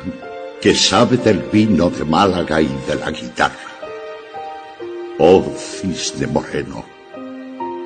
que 0.60 0.74
sabe 0.74 1.16
del 1.16 1.38
vino 1.52 1.90
de 1.90 2.04
Málaga 2.04 2.60
y 2.60 2.68
de 2.86 2.94
la 2.96 3.10
guitarra. 3.10 3.72
Oh 5.18 5.44
cisne 5.56 6.26
moreno, 6.26 6.84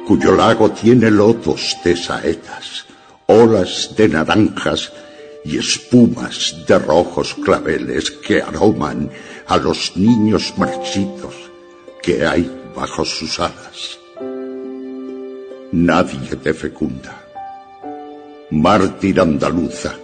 cuyo 0.06 0.34
lago 0.34 0.70
tiene 0.70 1.10
lotos 1.10 1.76
de 1.84 1.96
saetas, 1.96 2.86
olas 3.26 3.94
de 3.96 4.08
naranjas 4.08 4.92
y 5.44 5.58
espumas 5.58 6.56
de 6.66 6.78
rojos 6.78 7.34
claveles 7.34 8.10
que 8.10 8.42
aroman 8.42 9.10
a 9.46 9.56
los 9.56 9.96
niños 9.96 10.54
marchitos 10.56 11.34
que 12.02 12.26
hay 12.26 12.50
bajo 12.74 13.04
sus 13.04 13.38
alas. 13.40 13.98
Nadie 15.72 16.36
te 16.36 16.52
fecunda. 16.52 17.18
Mártir 18.50 19.20
andaluza, 19.20 19.94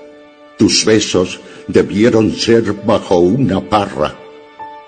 tus 0.59 0.85
besos 0.85 1.41
debieron 1.69 2.35
ser 2.35 2.73
bajo 2.73 3.19
una 3.19 3.61
parra, 3.61 4.15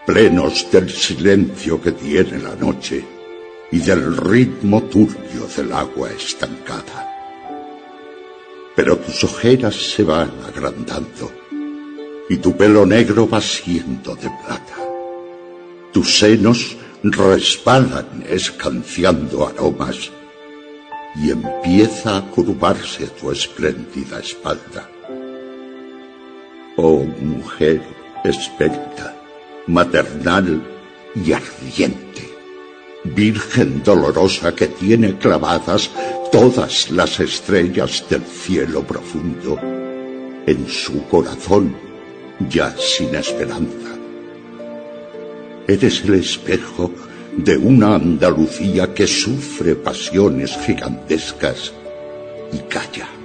plenos 0.04 0.66
del 0.72 0.90
silencio 0.90 1.80
que 1.80 1.92
tiene 1.92 2.38
la 2.38 2.56
noche 2.56 3.04
y 3.70 3.78
del 3.78 4.16
ritmo 4.16 4.82
turbio 4.82 5.46
del 5.56 5.72
agua 5.72 6.10
estancada. 6.10 7.06
Pero 8.74 8.98
tus 8.98 9.22
ojeras 9.22 9.76
se 9.76 10.02
van 10.02 10.32
agrandando 10.44 11.30
y 12.28 12.36
tu 12.38 12.56
pelo 12.56 12.84
negro 12.84 13.28
va 13.28 13.40
siendo 13.40 14.16
de 14.16 14.28
plata. 14.44 14.76
Tus 15.92 16.18
senos 16.18 16.76
resbalan 17.04 18.24
escanciando 18.28 19.46
aromas 19.46 20.10
y 21.16 21.30
empieza 21.30 22.16
a 22.16 22.22
curvarse 22.22 23.06
tu 23.20 23.30
espléndida 23.30 24.18
espalda 24.18 24.88
Oh 26.82 27.04
mujer 27.20 27.82
esbelta, 28.24 29.14
maternal 29.66 30.62
y 31.14 31.32
ardiente. 31.32 32.30
Virgen 33.04 33.82
dolorosa 33.82 34.54
que 34.54 34.68
tiene 34.68 35.18
clavadas 35.18 35.90
todas 36.32 36.90
las 36.90 37.20
estrellas 37.20 38.02
del 38.08 38.22
cielo 38.22 38.82
profundo 38.82 39.58
en 40.46 40.66
su 40.68 41.06
corazón 41.08 41.76
ya 42.48 42.74
sin 42.78 43.14
esperanza. 43.14 43.90
Eres 45.68 46.02
el 46.04 46.14
espejo 46.14 46.90
de 47.36 47.58
una 47.58 47.96
Andalucía 47.96 48.94
que 48.94 49.06
sufre 49.06 49.74
pasiones 49.74 50.56
gigantescas 50.64 51.74
y 52.54 52.58
calla. 52.70 53.19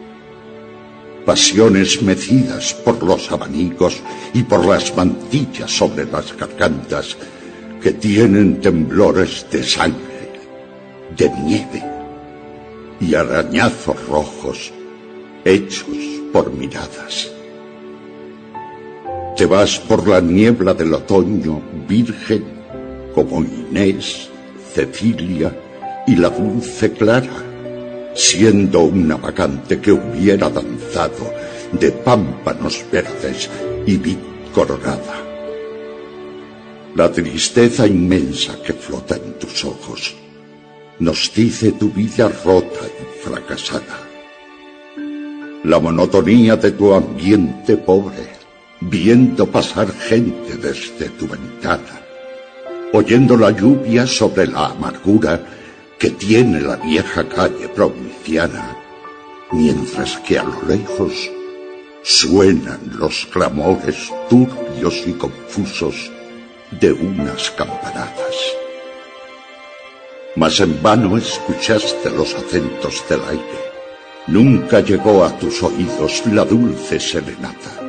Pasiones 1.25 2.01
mecidas 2.03 2.73
por 2.73 3.01
los 3.01 3.31
abanicos 3.31 3.99
y 4.33 4.43
por 4.43 4.65
las 4.65 4.95
mantillas 4.95 5.71
sobre 5.71 6.05
las 6.05 6.37
gargantas 6.37 7.17
que 7.81 7.93
tienen 7.93 8.61
temblores 8.61 9.45
de 9.51 9.63
sangre, 9.63 10.31
de 11.17 11.29
nieve 11.29 11.83
y 12.99 13.15
arañazos 13.15 14.07
rojos 14.07 14.71
hechos 15.43 15.87
por 16.31 16.51
miradas. 16.53 17.31
Te 19.35 19.45
vas 19.45 19.79
por 19.79 20.07
la 20.07 20.21
niebla 20.21 20.73
del 20.73 20.93
otoño, 20.93 21.61
virgen, 21.87 22.43
como 23.13 23.43
Inés, 23.43 24.29
Cecilia 24.73 25.53
y 26.07 26.15
la 26.15 26.29
dulce 26.29 26.91
Clara, 26.93 27.43
siendo 28.13 28.81
una 28.81 29.17
vacante 29.17 29.79
que 29.79 29.91
hubiera 29.91 30.49
de 31.73 31.91
pámpanos 31.91 32.85
verdes 32.89 33.49
y 33.85 33.97
vid 33.97 34.17
coronada. 34.53 35.17
La 36.95 37.11
tristeza 37.11 37.85
inmensa 37.85 38.55
que 38.63 38.71
flota 38.71 39.17
en 39.17 39.33
tus 39.37 39.65
ojos 39.65 40.15
nos 40.99 41.33
dice 41.35 41.73
tu 41.73 41.89
vida 41.89 42.31
rota 42.45 42.85
y 42.87 43.27
fracasada. 43.27 43.99
La 45.65 45.79
monotonía 45.79 46.55
de 46.55 46.71
tu 46.71 46.93
ambiente 46.93 47.75
pobre, 47.75 48.29
viendo 48.79 49.45
pasar 49.47 49.91
gente 49.91 50.55
desde 50.55 51.09
tu 51.09 51.27
ventana, 51.27 51.99
oyendo 52.93 53.35
la 53.35 53.51
lluvia 53.51 54.07
sobre 54.07 54.47
la 54.47 54.67
amargura 54.67 55.43
que 55.99 56.11
tiene 56.11 56.61
la 56.61 56.77
vieja 56.77 57.27
calle 57.27 57.67
provinciana, 57.67 58.84
mientras 59.55 60.17
que 60.17 60.37
a 60.37 60.43
lo 60.43 60.61
lejos 60.67 61.31
suenan 62.03 62.79
los 62.99 63.25
clamores 63.27 64.11
turbios 64.29 65.03
y 65.07 65.13
confusos 65.13 66.11
de 66.71 66.91
unas 66.91 67.49
campanadas. 67.51 68.35
Mas 70.35 70.59
en 70.59 70.81
vano 70.83 71.17
escuchaste 71.17 72.09
los 72.09 72.35
acentos 72.35 73.03
del 73.09 73.21
aire. 73.29 73.65
Nunca 74.27 74.81
llegó 74.81 75.23
a 75.23 75.37
tus 75.37 75.63
oídos 75.63 76.23
la 76.27 76.43
dulce 76.43 76.99
serenata. 76.99 77.81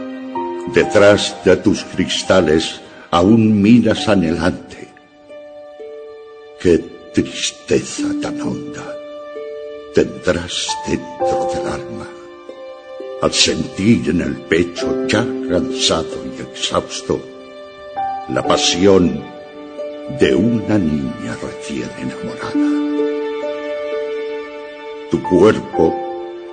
Detrás 0.73 1.37
de 1.45 1.57
tus 1.57 1.83
cristales 1.85 2.81
aún 3.11 3.61
miras 3.61 4.09
anhelante. 4.09 4.89
Qué 6.61 6.79
tristeza 7.13 8.09
tan 8.23 8.41
honda 8.41 8.97
tendrás 9.97 10.77
dentro 10.87 11.49
del 11.55 11.67
alma 11.73 12.07
al 13.23 13.33
sentir 13.33 14.11
en 14.11 14.21
el 14.21 14.35
pecho 14.43 15.07
ya 15.09 15.25
cansado 15.49 16.19
y 16.37 16.43
exhausto 16.43 17.19
la 18.29 18.43
pasión 18.43 19.25
de 20.21 20.35
una 20.35 20.77
niña 20.77 21.35
recién 21.43 21.89
enamorada. 21.99 22.69
Tu 25.11 25.23
cuerpo 25.23 25.85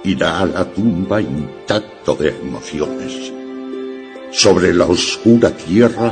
irá 0.05 0.39
a 0.39 0.45
la 0.45 0.63
tumba 0.63 1.19
intacto 1.19 2.15
de 2.15 2.29
emociones. 2.29 3.33
Sobre 4.31 4.73
la 4.73 4.85
oscura 4.85 5.51
tierra 5.51 6.09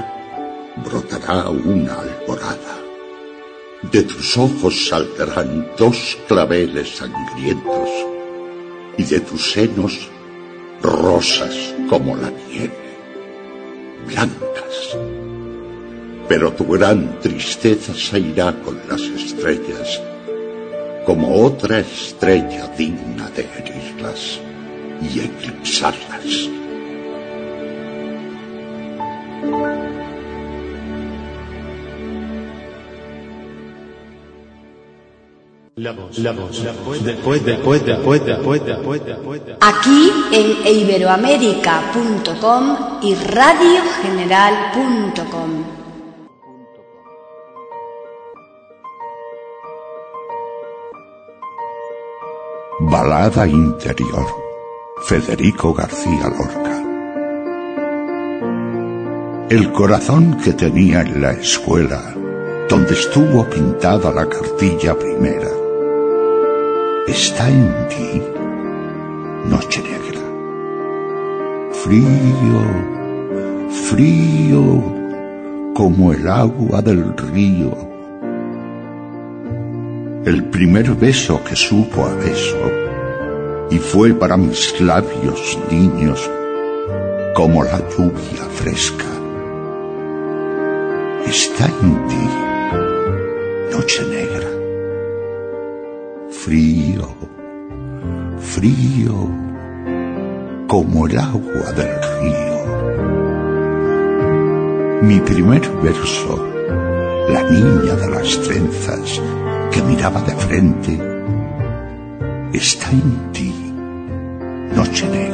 brotará 0.84 1.50
una 1.50 1.94
alborada. 1.94 2.81
De 3.84 4.04
tus 4.04 4.38
ojos 4.38 4.88
saldrán 4.88 5.72
dos 5.78 6.18
claveles 6.28 6.90
sangrientos 6.98 7.90
y 8.98 9.04
de 9.04 9.20
tus 9.22 9.52
senos 9.52 10.10
rosas 10.82 11.74
como 11.90 12.16
la 12.16 12.32
nieve, 12.48 12.98
blancas 14.08 14.52
pero 16.32 16.50
tu 16.54 16.66
gran 16.66 17.20
tristeza 17.20 17.94
se 17.94 18.18
irá 18.18 18.54
con 18.62 18.80
las 18.88 19.02
estrellas, 19.02 20.02
como 21.06 21.44
otra 21.44 21.80
estrella 21.80 22.68
digna 22.78 23.30
de 23.32 23.42
herirlas 23.58 24.40
y 25.02 25.20
eclipsarlas. 25.20 26.61
La 35.82 35.94
voz, 35.94 36.20
la 36.20 36.32
voz, 36.32 36.64
la 36.64 36.74
voz, 36.74 37.04
después, 37.04 37.44
después, 37.44 37.84
después, 37.84 38.24
después, 38.24 38.64
después, 38.64 39.04
después. 39.04 39.42
Aquí 39.62 40.12
en 40.32 40.78
iberoamérica.com 40.78 43.00
y 43.02 43.16
radiogeneral.com. 43.16 45.64
Balada 52.82 53.48
interior. 53.48 54.28
Federico 55.08 55.74
García 55.74 56.30
Lorca. 56.30 56.84
El 59.50 59.72
corazón 59.72 60.38
que 60.44 60.54
tenía 60.54 61.02
en 61.02 61.24
la 61.24 61.32
escuela, 61.32 62.14
donde 62.70 62.94
estuvo 62.94 63.50
pintada 63.50 64.12
la 64.12 64.30
cartilla 64.30 64.96
primera, 64.96 65.61
está 67.12 67.50
en 67.50 67.72
ti, 67.90 68.22
noche 69.46 69.82
negra. 69.82 70.22
Frío, 71.84 72.62
frío, 73.88 74.84
como 75.74 76.14
el 76.14 76.28
agua 76.28 76.82
del 76.82 77.16
río 77.18 77.92
el 80.26 80.44
primer 80.46 80.94
beso 80.94 81.44
que 81.44 81.56
supo 81.56 82.06
a 82.06 82.14
beso, 82.14 82.60
y 83.72 83.80
fue 83.80 84.14
para 84.14 84.38
mis 84.38 84.80
labios 84.80 85.58
niños 85.72 86.30
como 87.34 87.64
la 87.64 87.80
lluvia 87.90 88.44
fresca. 88.54 89.06
Está 91.26 91.66
en 91.82 92.08
ti, 92.08 93.76
noche 93.76 94.06
negra, 94.06 94.48
frío, 96.44 97.08
frío, 98.40 99.30
como 100.68 101.06
el 101.06 101.20
agua 101.20 101.72
del 101.74 101.94
río. 102.20 102.62
Mi 105.04 105.20
primer 105.20 105.62
verso, 105.84 106.44
la 107.30 107.44
niña 107.44 107.96
de 107.96 108.10
las 108.10 108.42
trenzas, 108.42 109.22
que 109.72 109.84
miraba 109.84 110.22
de 110.22 110.36
frente, 110.36 111.00
está 112.54 112.90
en 112.90 113.32
ti, 113.32 113.54
noche. 114.76 115.31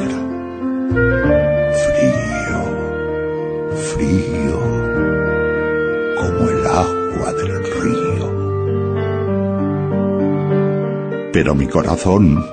Pero 11.40 11.54
mi 11.54 11.68
corazón, 11.68 12.44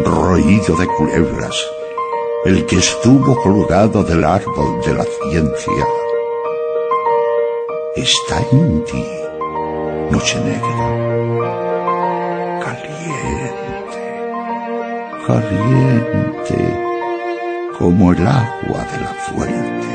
roído 0.00 0.76
de 0.76 0.86
culebras, 0.86 1.56
el 2.44 2.66
que 2.66 2.76
estuvo 2.76 3.34
colgado 3.42 4.04
del 4.04 4.22
árbol 4.24 4.78
de 4.84 4.92
la 4.92 5.04
ciencia, 5.04 5.86
está 7.96 8.44
en 8.52 8.84
ti 8.84 9.06
noche 10.10 10.38
negra, 10.44 10.86
caliente, 12.62 14.20
caliente, 15.26 16.58
como 17.78 18.12
el 18.12 18.26
agua 18.26 18.84
de 18.92 19.00
la 19.00 19.14
fuente. 19.14 19.88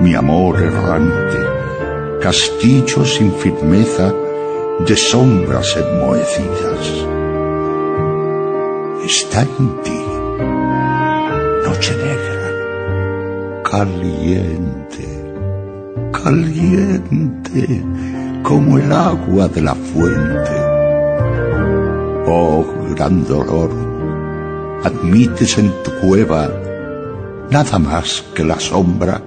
Mi 0.00 0.14
amor 0.14 0.60
errante, 0.60 2.18
castillo 2.20 3.06
sin 3.06 3.32
firmeza 3.32 4.12
de 4.86 4.96
sombras 4.96 5.76
enmohecidas, 5.76 7.06
está 9.04 9.42
en 9.42 9.82
ti, 9.82 10.00
noche 11.66 11.96
negra, 11.96 13.62
caliente, 13.64 15.06
caliente 16.12 17.84
como 18.42 18.78
el 18.78 18.92
agua 18.92 19.48
de 19.48 19.60
la 19.60 19.74
fuente. 19.74 20.50
Oh, 22.26 22.64
gran 22.94 23.24
dolor, 23.26 23.70
admites 24.84 25.58
en 25.58 25.70
tu 25.82 25.90
cueva 26.00 26.50
nada 27.50 27.78
más 27.78 28.24
que 28.34 28.44
la 28.44 28.58
sombra. 28.58 29.20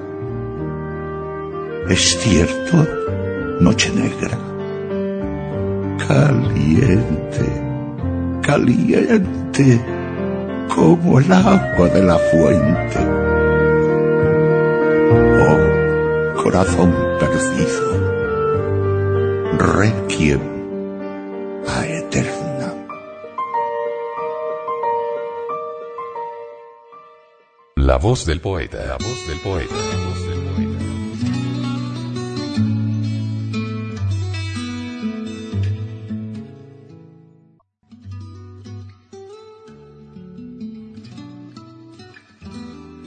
Es 1.89 2.17
cierto, 2.19 2.87
noche 3.59 3.91
negra, 3.93 4.37
caliente, 6.13 7.49
caliente 8.43 9.81
como 10.75 11.19
el 11.19 11.31
agua 11.31 11.89
de 11.89 12.03
la 12.03 12.17
fuente. 12.17 12.99
Oh, 15.41 16.43
corazón 16.43 16.93
perdido, 17.19 17.85
requiem 19.57 20.41
a 21.67 21.87
eterna. 21.87 22.73
La 27.75 27.97
voz 27.97 28.25
del 28.25 28.39
poeta, 28.39 28.77
la 28.85 28.97
voz 28.97 29.27
del 29.27 29.39
poeta, 29.39 29.73
la 29.73 29.97
voz 30.05 30.27
del 30.27 30.39
poeta. 30.43 30.72